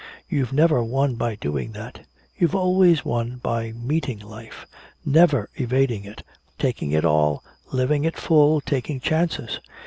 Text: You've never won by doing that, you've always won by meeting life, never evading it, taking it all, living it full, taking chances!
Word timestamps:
You've 0.27 0.51
never 0.51 0.83
won 0.83 1.13
by 1.13 1.35
doing 1.35 1.73
that, 1.73 2.07
you've 2.35 2.55
always 2.55 3.05
won 3.05 3.35
by 3.35 3.71
meeting 3.73 4.17
life, 4.17 4.65
never 5.05 5.47
evading 5.57 6.05
it, 6.05 6.23
taking 6.57 6.89
it 6.89 7.05
all, 7.05 7.43
living 7.71 8.03
it 8.03 8.17
full, 8.17 8.61
taking 8.61 8.99
chances! 8.99 9.59